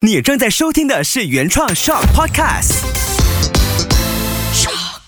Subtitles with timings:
[0.00, 2.84] 你正在收听的是原创 Shock Podcast。
[4.54, 5.00] Shock。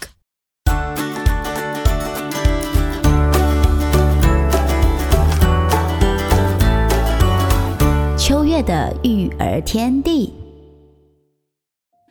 [8.18, 10.34] 秋月的育儿天地。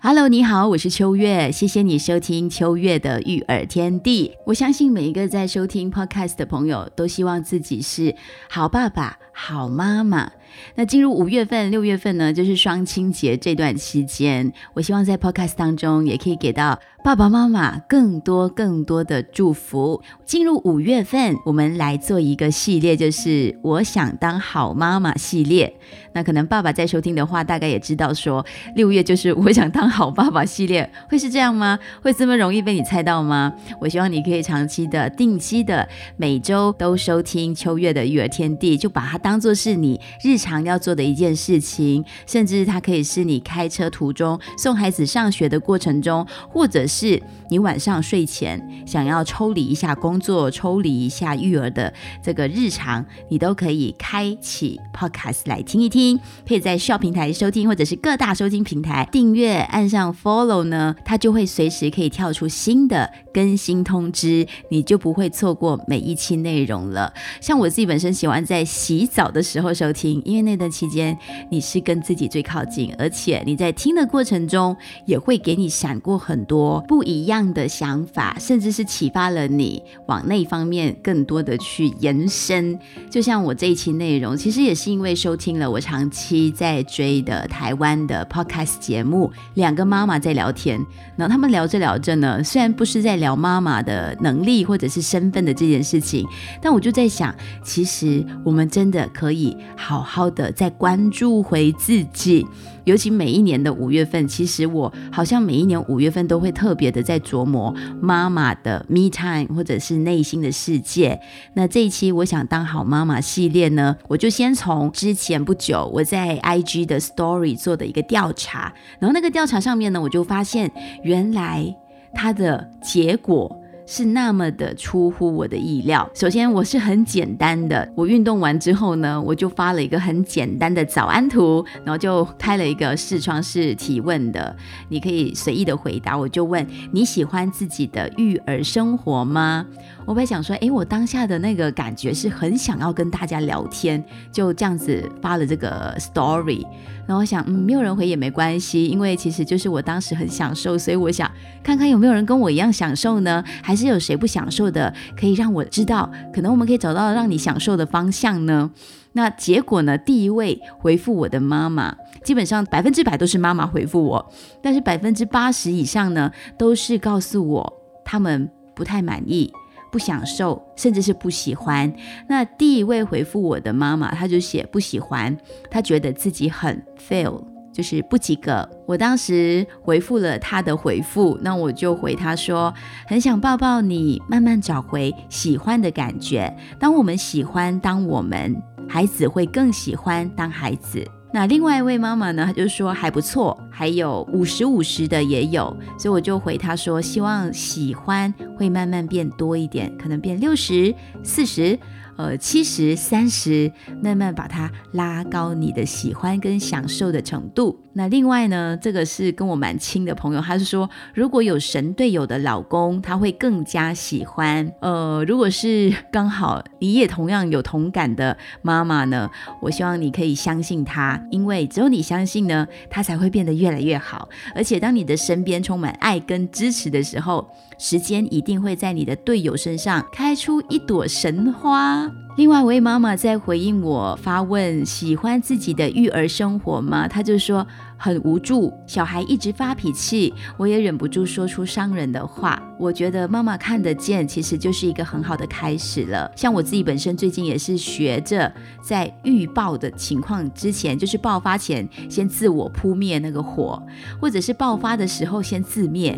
[0.02, 4.32] Hello，你好，我是秋月，谢谢你收听秋月的育儿天地。
[4.46, 8.16] 我相信每一个在收听 Podcast 的朋友都希望自己是
[8.50, 10.31] 好爸爸、好妈妈。
[10.75, 20.02] 那进入五月份、六月份呢，就是双亲节这段期间，我希望在 Podcast 当中也可以给到爸爸妈妈更多更多的祝福。
[20.25, 25.71] 进入五月份，我们来做一个系列，就是我想当好妈妈系列。
[26.13, 28.44] 那可能爸爸在收听的话，大概也知道说，
[28.75, 31.77] 六月就是我想当好爸爸系列，会是这样吗？
[32.02, 33.53] 会这么容易被你猜到吗？
[33.80, 47.21] 我希望你可以长期的、定期的，每周都收听秋月的育儿天地，就把它当当做是你日常要做的一件事情，甚至它可以是你开车途中、送孩子上学的过程中，或者是
[47.52, 67.14] 你晚上睡前想要抽离一下工作、抽离一下育儿的这个日常，你都可以开启 Podcast 来听一听，可以在 s h o p 平台收听，或者是各大收听平台订阅，按上 Follow 呢，它就会随时可以跳出新的更新通知，你就不会错过每一期内容了。
[67.39, 71.17] 像我自己本身喜欢在洗澡小的时候收听，因为那段期间
[71.50, 74.73] 你是跟自己最靠近，而且你在听的过程中
[75.06, 82.80] 也会给你闪过很多不一样的想法，甚至是启发了你往那方面更多的去延伸。
[83.09, 90.80] 就像我这一期内容，其实也是因为收听了我长期在追的台湾的 podcast 节目，两个妈妈在聊天，
[91.17, 96.26] 然后他们聊着聊着呢，虽然不是在聊妈妈的能力或者是身份的这件事情，
[96.61, 102.45] 但我就在想，其实我们真的可以好好的再关注回自己。
[102.85, 107.71] 尤其每一年的五月份，其实我好像每一年五月份都会特别的在琢磨
[108.02, 111.19] 妈妈的 me time 或者是内心的世界。
[111.53, 120.71] 那这一期我想当好妈妈系列呢，我就先从之前不久我在 IG 的 Story 做的一个调查，然后那个调查上面呢，我就发现
[121.03, 121.75] 原来
[122.14, 123.55] 它的结果。
[123.92, 126.08] 是那么的出乎我的意料。
[126.14, 134.56] 首先，我是很简单的，我运动完之后呢，我就发了一个很简单的早安图，然后就开了一个视窗式提问的，
[134.89, 136.16] 你可以随意的回答。
[136.16, 139.66] 我就问你喜欢自己的育儿生活吗？
[140.09, 146.65] 我本来想说，诶，我当下的那个感觉是很想要跟大家聊天，就这样子发了这个 story。
[147.06, 151.30] 然后我想，嗯，没有人回也没关系，因为其实就是我当时很享受，所以我想
[151.62, 153.44] 看看有没有人跟我一样享受呢？
[153.62, 158.71] 还是有谁不享受的，可以让我知道，可能我们可以找到让你享受的方向呢？
[159.12, 159.95] 那结果呢？
[159.95, 169.53] 第一位回复我的妈妈，基本上百分之百都是妈妈回复我，但是百分之八十以上呢，都是告诉我他们不太满意。
[169.92, 171.92] 不享受，甚至是不喜欢。
[172.27, 175.36] 那第一位回复我的妈妈，她就写不喜欢，
[175.69, 177.44] 她觉得自己很 fail，
[177.74, 178.68] 就是不及格。
[178.86, 182.74] 我当时回复了她的回复，那我就回她说，
[183.07, 186.56] 很想抱抱你，慢慢找回喜欢的感觉。
[186.80, 188.56] 当我们喜欢，当我们
[188.88, 191.06] 孩子会更喜欢当孩子。
[191.31, 200.94] 那另外一位妈妈呢，她就说还不错，还有五十五十的也有，所以我就回她说，希望喜欢会慢慢变多一点，可能变六十
[201.24, 201.78] 四十。
[202.19, 203.71] 呃，七十三十，
[204.03, 207.80] 慢慢把它拉高你的喜欢跟享受的程度。
[207.94, 214.69] 那另外呢，这个是跟我蛮亲的朋友，他是说，如果有神队友的老公，他会更加喜欢。
[214.81, 219.30] 呃，如果是刚好你也同样有同感的妈妈呢，
[219.62, 224.27] 我希望你可以相信他，因为只有你相信呢，他才会变得越来越好。
[224.53, 232.08] 而且当你的身边充满爱跟支持的时候，时间一定会在你的队友身上开出一朵神花。
[232.38, 237.06] 另外一位妈妈在回应我发问：喜欢自己的育儿生活吗？
[237.06, 242.62] 她就说很无助，小孩一直发脾气，我也忍不住说出伤人的话。
[242.78, 246.31] 我觉得妈妈看得见，其实就是一个很好的开始了。
[246.34, 248.50] 像我自己本身最近也是学着
[248.81, 253.84] 在预报的情况之前，就是爆发前先自我扑灭那个火，
[254.22, 256.18] 或者是爆发的时候先自灭。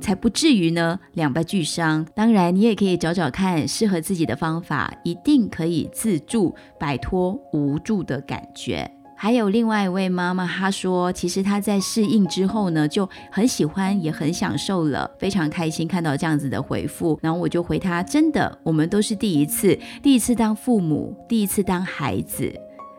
[0.00, 2.06] 才不至于呢两败俱伤。
[2.14, 8.90] 当然，你也可以找找看适合自己的方法，一定可以自助摆脱无助的感觉。
[9.16, 17.18] 还有另外一位妈妈，她说，其实她在适应之后呢，就很喜欢，也很享受了，非常开心看到这样子的回复。
[17.20, 22.50] 然后我就回她，真的，我们都是第一次，第一次当父母，第一次当孩子。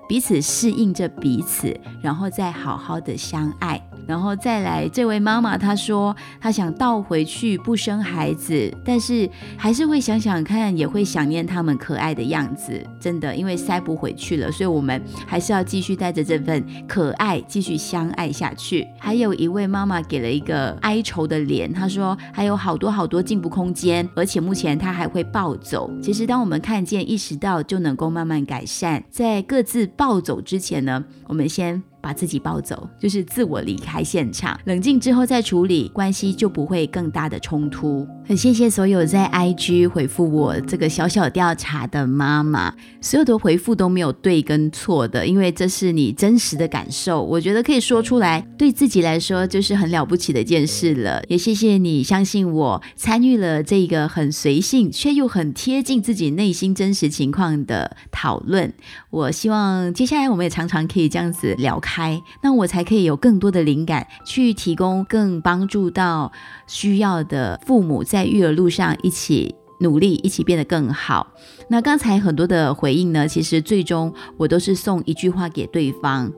[0.08, 3.82] 彼此适应着彼此，然后再好好的相爱。
[4.08, 12.84] 然后再来，这位妈妈她说，她想倒回去不生孩子，但是还是会想想看，也会想念他们可爱的样子。
[13.00, 18.86] 真的，因为塞不回去了，所以我们还是要继续带着这份可爱继续相爱下去。
[19.00, 25.90] 还有一位妈妈给了一个哀愁的脸，她说还有好多好多进步空间，而且目前她还会暴走。
[26.02, 29.02] 其实当我们看见、意识到，就能够慢慢改善。
[29.10, 31.84] 在各自暴走之前呢，我们先。
[32.02, 38.08] 把自己抱走，就是自我离开现场，冷静之后再处理，关系就不会更大的冲突。
[38.26, 51.22] 很谢谢所有在 IG 回复我这个小小调查的妈妈，所有的回复都没有对跟错的，因为这是你真实的感受，我觉得可以说出来，对自己来说就是很了不起的一件事了。
[51.28, 58.74] 也谢谢你相信我，参与了这个很随性却又很贴近自己内心真实情况的讨论。
[59.10, 61.91] 我希望接下来我们也常常可以这样子聊开。
[61.92, 66.32] 开，那我才可以有更多的灵感，去提供更帮助到
[66.66, 71.28] 需要的父母，在育儿路上一起努力，一起变得更好。
[71.68, 76.32] 那刚才很多的回应呢，其实最终我都是送一句话给对方，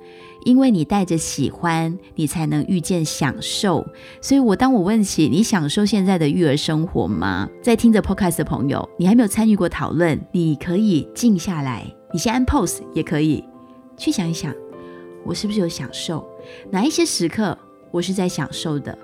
[0.43, 3.85] 因为你带着喜欢，你才能遇见享受。
[4.21, 7.47] 所以，我当我问起你享受现在的育儿生活吗？
[7.61, 13.43] 在听着 Podcast 的朋友，你还没有参与过讨论，你可以静下来，你先按 Pose 也可以
[13.95, 14.51] 去想一想。
[15.25, 16.27] 我是不是有享受？
[16.71, 17.57] 哪一些时刻
[17.91, 18.97] 我是在享受的？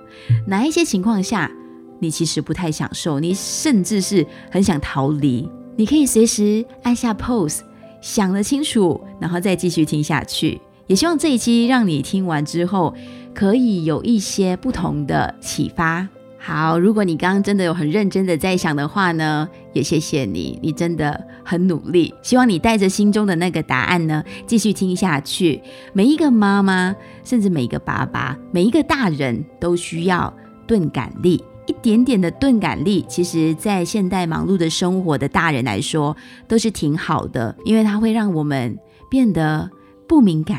[0.47, 1.51] 哪一些情况下
[1.99, 3.19] 你其实不太享受？
[3.19, 5.49] 你甚至是很想逃离？
[5.75, 7.59] 你可以随时按下 pause，
[8.01, 10.59] 想得清楚，然后再继续听下去。
[10.87, 12.93] 也希望这一期让你听完之后，
[13.33, 16.07] 可以有一些不同的启发。
[16.41, 22.13] 好，如果你刚刚真的有很认真的在想的话呢，也谢谢你，你真的很努力。
[22.21, 25.61] 希望你带着心中的那个答案呢，继续听下去。
[25.91, 26.95] 每一个妈妈，
[27.25, 30.33] 甚至每一个爸爸，每一个大人都需要
[30.65, 36.15] 钝感力，一点点的钝感力，其实在现代忙碌的生活的大人来说，
[36.47, 39.69] 都是挺好的，因为它会让我们变得
[40.07, 40.57] 不敏感。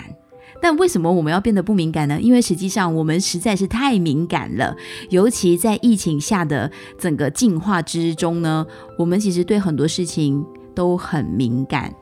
[0.61, 2.21] 但为什么我们要变得不敏感呢？
[2.21, 4.77] 因为实际上我们实在是太敏感了，
[5.09, 8.67] 尤其在疫情下的整个进化之中呢，
[8.99, 11.95] 我们其实对很多事情都很敏感。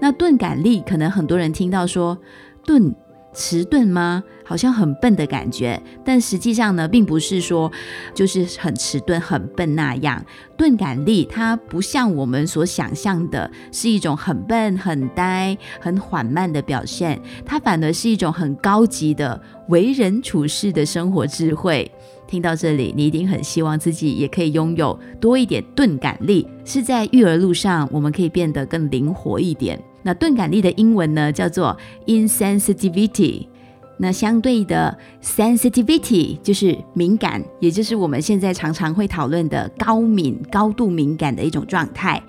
[0.00, 2.18] 那钝感力，可能很多人听到说
[2.64, 2.94] 钝。
[3.38, 4.24] 迟钝吗？
[4.46, 7.70] 好像很笨的感觉，但实际上呢，并不是说
[8.14, 10.24] 就是很迟钝、很笨那样。
[10.56, 19.38] 钝感力它不像我们所想象的，是一种很笨、很呆、很缓慢的表现，它反而是一种很高级的
[19.68, 21.90] 为人处事的生活智慧。
[22.28, 29.80] 听到这里，你一定很希望自己也可以拥有多一点钝感力，是在育儿路上，我们可以变得更灵活一点。
[30.02, 31.76] 那钝感力的英文呢，叫做
[32.06, 33.46] insensitivity。
[33.98, 42.22] 那相对的 sensitivity 就是敏感，也就是我们现在常常会讨论的高敏、高度敏感的一种状态。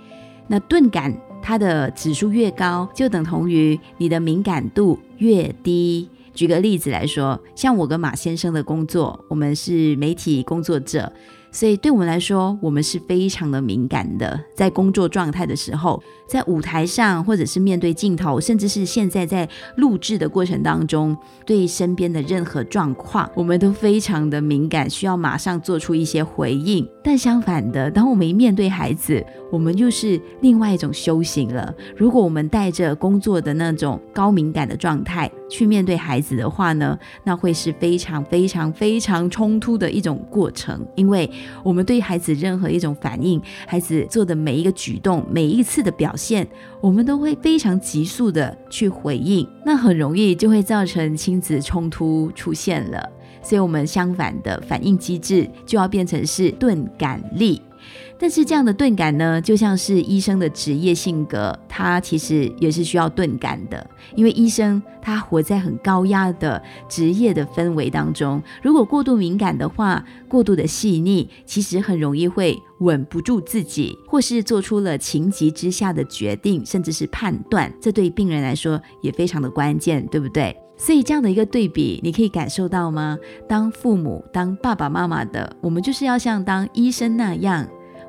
[0.47, 6.09] 那钝感它的指数越高，就等同于你的敏感度越低。
[6.33, 11.11] 举个例子来说，像我跟马先生的工作，我们是媒体工作者。
[11.57, 14.39] 所以对我们来说，我们是非常的敏感的。
[14.53, 21.17] 在工作状态的时候，在舞台上，或者是面对镜头，甚至是现在在录制的过程当中，
[21.47, 26.87] 对身边的任何状况，我们都非常的敏感，需要马上做出一些回应。
[27.03, 31.73] 但相反的，当我们一面对孩子，我们又是另外一种修行了。
[31.95, 41.29] 如果我们带着工作的那种高敏感的状态去面对孩子的话呢，那会是非常非常非常冲突的一种过程，因为。
[41.63, 46.47] 我们对孩子任何一种反应，孩子做的每一个举动，每一次的表现，
[46.79, 53.09] 我们都会非常急速的去回应，那很容易就会造成亲子冲突出现了。
[53.41, 57.61] 所以，我们相反的反应机制就要变成是钝感力。
[58.19, 63.87] 但是这样的钝感呢，就像是医生的职业性格，他其实也是需要钝感的。
[64.15, 77.71] 因为医生他活在很高压的职业的氛围当中，如果过度敏感的话，过度的细腻，其实很容易会稳不住自己，或是做出了情急之下的决定，甚至是判断。
[77.79, 80.55] 这对病人来说也非常的关键，对不对？
[80.75, 83.17] 所以这样的一个对比，你可以感受到吗？
[83.47, 87.67] 当父母、当爸爸妈妈的，我们就是要像当医生那样。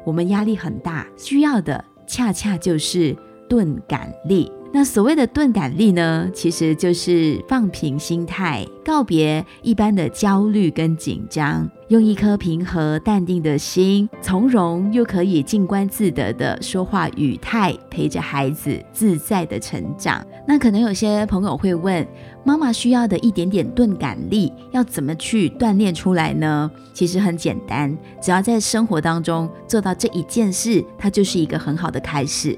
[0.08, 3.14] 我们压力很大，需要的恰恰就是
[3.46, 4.50] 钝感力。
[4.70, 20.24] 那所谓的钝感力呢，其实就是放平心态，告别一般的焦虑跟紧张，用一颗平和淡定的心，从容又可以静观自得的说话语态，陪着孩子自在的成长。
[20.46, 22.06] 那可能有些朋友会问，
[22.44, 26.70] 妈妈需要的一点点钝感力，要怎么去锻炼出来呢？
[26.92, 32.56] 其实很简单，只要在生活当中做到这一件事，它就是一个很好的开始。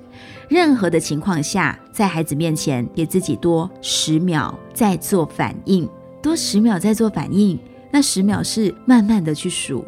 [0.49, 5.87] 任何的情况下，在孩子面前给自己多十秒再做反应，
[6.23, 7.61] 多十秒再做反应。
[7.90, 9.85] 那十秒是慢慢的去数，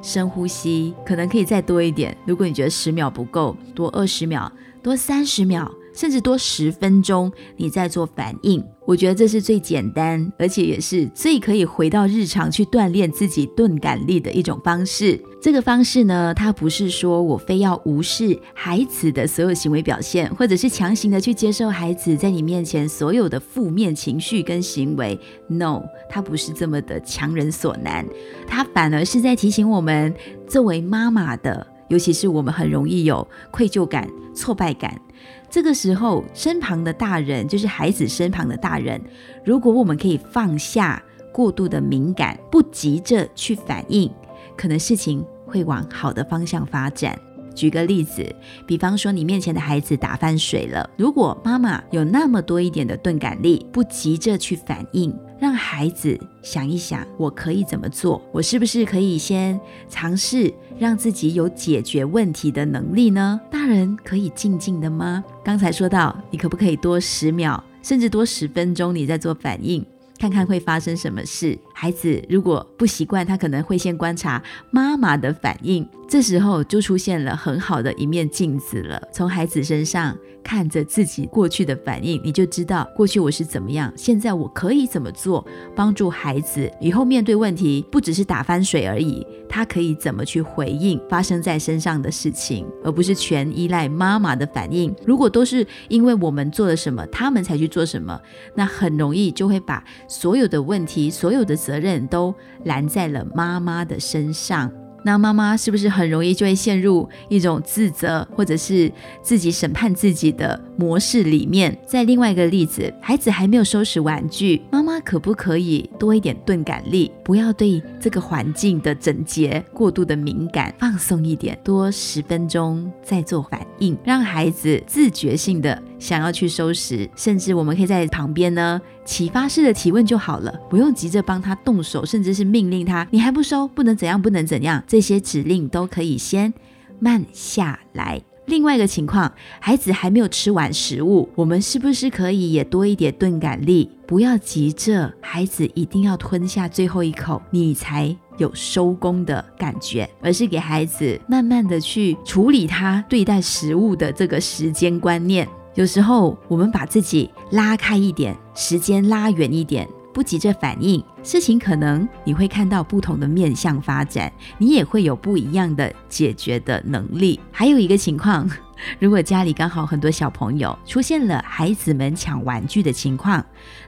[0.00, 2.16] 深呼吸，可能可以再多一点。
[2.24, 4.48] 如果你觉得十秒不够，多二十秒，
[4.80, 5.68] 多三十秒。
[5.96, 15.20] 甚至多十分钟，你再做反应，我觉得这是最简单，而且也是最可以回到日常去锻炼自己钝感力的一种方式。
[15.40, 25.18] 这个方式呢，它不是说我非要无视孩子的所有行为表现，或者是强行的去接受孩子在你面前所有的负面情绪跟行为。
[25.48, 28.06] No，它不是这么的强人所难，
[28.46, 30.14] 它反而是在提醒我们，
[30.46, 35.00] 作为妈妈的，尤其是我们很容易有愧疚感、挫败感。
[35.48, 39.00] 这个时候，身旁的大人就是孩子身旁的大人。
[39.44, 41.02] 如果我们可以放下
[41.32, 44.10] 过度的敏感，不急着去反应，
[44.56, 47.18] 可能事情会往好的方向发展。
[47.54, 48.34] 举个例子，
[48.66, 55.16] 比方说你面前的孩子打翻水了，如果妈妈有那么多一点的钝感力，不急着去反应。
[55.38, 58.22] 让孩子想一想，我可以怎么做？
[58.32, 63.40] 我是不是可以先尝试让自己有解决问题的能力呢？
[63.50, 65.22] 大人可以静静的吗？
[65.44, 69.84] 刚才说到，你可不可以多十秒，甚至多十分钟，你在做反应？
[70.18, 71.58] 看看会发生什么事。
[71.74, 79.02] 孩子如果不习惯，他可能会先观察妈妈的反应，这时候就出现了很好的一面镜子了。
[79.12, 80.16] 从孩子身上
[80.46, 94.94] 看着自己过去的反应，你就知道过去我是怎么样，现在我可以怎么做，帮助孩子以后面对问题不只是打翻水而已，他可以怎么去回应发生在身上的事情，而不是全依赖妈妈的反应。
[95.04, 98.18] 如果都是因为我们做了什么，他们才去做什么，
[98.54, 101.56] 那很容易就会把所有的问题、所有的。
[101.66, 102.32] 责任都
[102.64, 104.70] 揽在了妈妈的身上。
[105.06, 108.90] 那妈妈是不是很容易就会陷入一种自责，或者是
[109.22, 111.78] 自己审判自己的模式里面？
[111.86, 134.80] 在另外一个例子，孩子还没有收拾玩具，妈妈可不可以多一点钝感力，不要对这个环境的整洁过度的敏感，放松一点，多十分钟再做反应，让孩子自觉性的想要去收拾，甚至我们可以在旁边呢启发式的提问就好了，不用急着帮他动手，甚至是命令他，你还不收，不能怎样，不能怎样。
[134.86, 136.54] 这些指令都可以先
[137.00, 138.22] 慢下来。
[138.46, 143.90] 另外一个情况，孩子还没有吃完食物，我们是不是可以也多一点钝感力？
[144.06, 155.46] 不要急着，孩子一定要吞下最后一口，你才有收工的感觉，而是给孩子慢慢的去处理他对待食物的这个时间观念。
[155.74, 159.88] 有时候我们把自己拉开一点，时间拉远一点。
[160.16, 167.38] 不急着反应，事情可能你会看到不同的面向发展，你也会有不一样的解决的能力。
[167.52, 168.50] 还有一个情况，
[168.98, 173.44] 如果家里刚好很多小朋友出现了孩子们抢玩具的情况，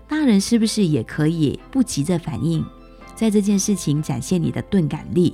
[0.06, 2.62] 大人是不是也可以不急着反应，
[3.14, 5.32] 在这件事情展现你的钝感力，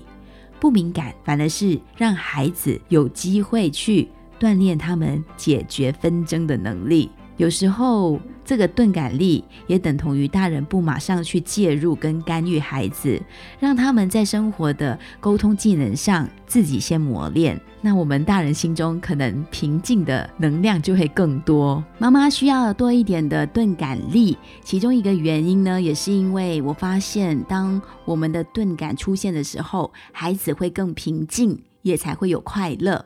[0.60, 4.08] 不敏感，反而是让孩子有机会去
[4.38, 7.10] 锻炼他们解决纷争的能力。
[7.36, 13.20] 有时候，这个钝感力也等同于大人不马上去介入跟干预孩子，
[13.58, 17.60] 让他们在生活的沟通技能上自己先磨练。
[17.80, 21.84] 那我们大人心中可能平静的能量就会更多。
[21.98, 33.04] 妈妈需要多一点的钝感力，其中一个原因呢，也是因为我发现，当我们的钝感出现的时候，孩子会更平静，也才会有快乐。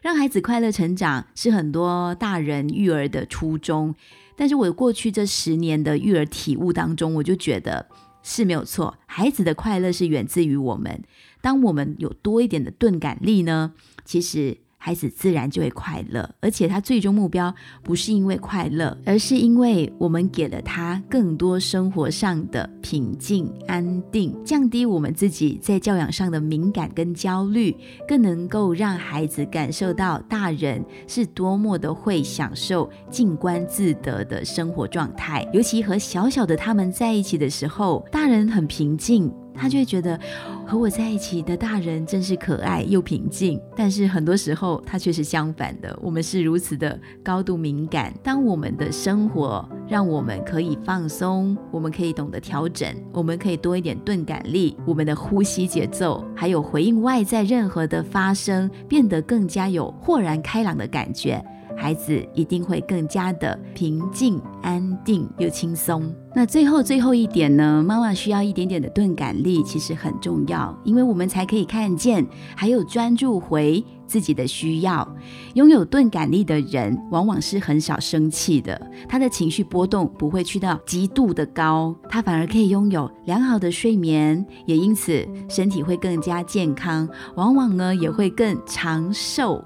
[0.00, 3.94] 让孩子快乐成长是很多大人育儿的初衷，
[4.36, 7.86] 但是我过去这十年的育儿体悟当中，我就觉得
[8.22, 11.02] 是没有错，孩子的快乐是源自于我们。
[11.40, 13.74] 当我们有多一点的钝感力呢，
[14.04, 14.63] 其实。
[14.86, 27.74] 孩子自然就会快乐，而且他最终目标不是因为快乐，而是因为我们给了他更多生活上的平静安定，降低我们自己在教养上的敏感跟焦虑，
[28.06, 35.48] 更能够让孩子感受到大人是多么的会享受静观自得的生活状态。
[35.54, 39.32] 尤其和小小的他们在一起的时候，大人很平静。
[39.54, 40.18] 他就会觉得
[40.66, 43.60] 和我在一起的大人真是可爱又平静。
[43.76, 45.98] 但是很多时候，他却是相反的。
[46.02, 48.12] 我们是如此的高度敏感。
[48.22, 61.44] 当我们的生活让我们可以放松，我们可以懂得调整，我们可以多一点钝感力，我们的呼吸节奏，还有回应外在任何的发生，变得更加有豁然开朗的感觉。
[61.76, 66.12] 孩子一定会更加的平静、安定又轻松。
[66.34, 67.82] 那最后最后一点呢？
[67.86, 72.26] 妈妈需要一点点的钝感力，其实很重要，因为我们才可以看见，
[72.56, 75.16] 还有专注回自己的需要。
[75.54, 89.60] 拥有钝感力的人，往往是很少生气的，他的情绪波动不会去到极度的高，他反而可以拥有良好的睡眠，也因此身体会更加健康，往往呢也会更长寿。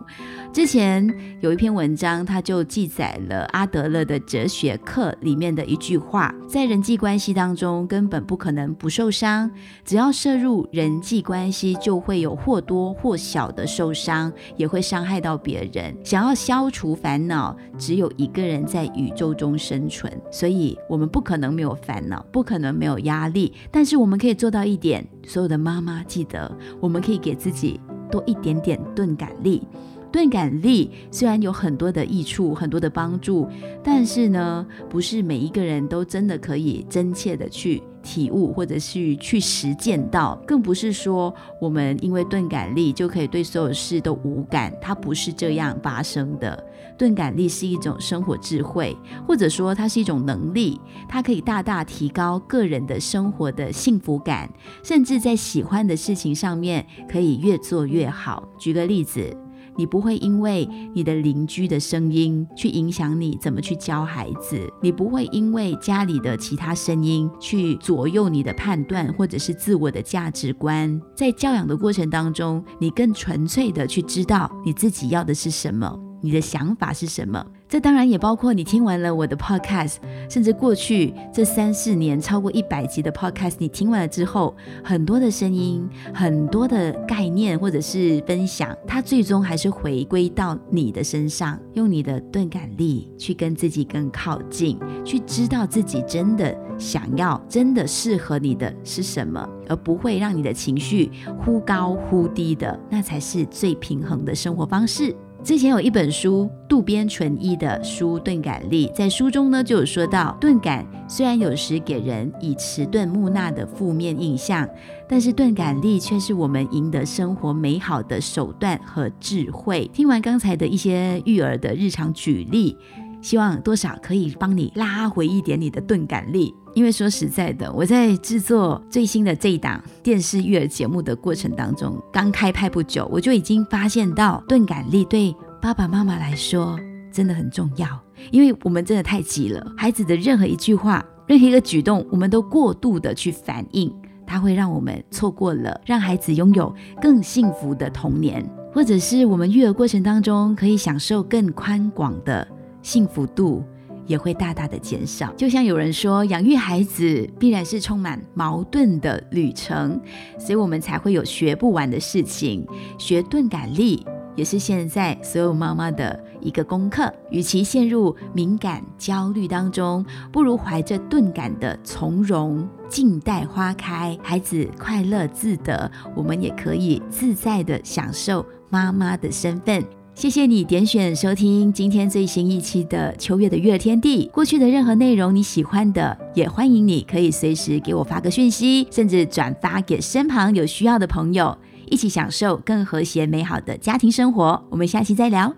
[0.50, 1.07] 之前
[1.43, 9.50] 有一篇文章，它就记载了阿德勒的哲学课里面的一句话：在人际关系当中，根本不可能不受伤。
[9.85, 15.97] 只要涉入人际关系，就会有或多或少的受伤，也会伤害到别人。
[16.04, 23.52] 想要消除烦恼，只有一个人在宇宙中生存，所以我们不可能没有烦恼，不可能没有压力。
[23.71, 27.80] 但是我们可以做到一点：所有的妈妈记得，我们可以给自己
[28.11, 29.62] 多一点点钝感力。
[30.11, 33.47] 钝感力虽然有很多的益处、很多的帮助，
[33.85, 40.35] 但是呢，不是每一个人都真的可以真切的去体悟，或者是去实践到。
[40.47, 46.65] 更不是说我们因为钝感力就可以对所有事都无感，它不是这样发生的。
[46.97, 48.97] 钝感力是一种生活智慧，
[49.27, 54.50] 或者说它是一种能力，它可以大大提高个人的生活的幸福感，
[54.83, 58.49] 甚至在喜欢的事情上面可以越做越好。
[58.59, 59.37] 举个例子。
[59.79, 71.01] 你不会因为你的邻居的声音去影响你怎么去教孩子，你不会因为家里的其他声音去左右你的判断或者是自我的价值观。
[71.15, 75.97] 在教养的过程当中，你更纯粹的去知道你自己要的是什么。
[76.21, 77.45] 你的想法是什么？
[77.69, 79.97] 这当然也包括你听完了我的 podcast，
[80.29, 101.11] 甚至过去这三四年超过一百集的 podcast，你听完了之后，很多的声音、很多的概念或者是分享，它最终还是回归到你的身上，用你的钝感力去跟自己更靠近，去知道自己真的想要、真的适合你的是什么，而不会让你的情绪
[101.45, 105.14] 忽高忽低的，那才是最平衡的生活方式。
[105.44, 114.68] 之前有一本书，渡边淳一的书《钝感力》在书中呢就有说到，钝感虽然有时给人以迟钝木讷的负面印象，
[115.09, 119.88] 但是钝感力却是我们赢得生活美好的手段和智慧。
[119.92, 122.77] 听完刚才的一些育儿的日常举例。
[123.20, 136.79] 希望多少可以帮你拉回一点你的钝感力，因为说实在的，我在制作最新的这一档电视育儿节目的过程当中，刚开拍不久，我就已经发现到钝感力对爸爸妈妈来说
[137.11, 137.88] 真的很重要，
[138.31, 143.93] 因为我们真的太急了，孩子的任何一句话、任何一个举动，我们都过度的去反应，
[144.25, 152.47] 它会让我们错过了让孩子拥有更幸福的童年，或者是我们育儿过程当中可以享受更宽广的。
[152.81, 153.64] 幸福度
[154.09, 155.33] 也会大大的减少。
[155.37, 160.01] 就像有人说，养育孩子必然是充满矛盾的旅程，
[160.37, 162.66] 所以我们才会有学不完的事情。
[162.99, 167.12] 学钝感力也是现在所有妈妈的一个功课。
[167.31, 179.85] 与其陷入敏感焦虑当中，不如怀着钝感的从容，静待花开，孩子快乐自得，我们也可以自在的享受妈妈的身份。
[180.18, 184.28] 谢谢你点选收听今天最新一期的秋月的月天地。
[184.35, 191.57] 过去的任何内容你喜欢的，也欢迎你可以随时给我发个讯息，甚至转发给身旁有需要的朋友，
[191.88, 194.61] 一起享受更和谐美好的家庭生活。
[194.70, 195.54] 我们下期再聊。